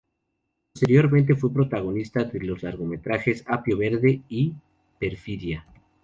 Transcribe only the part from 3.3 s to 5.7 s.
"Apio verde" y "Perfidia".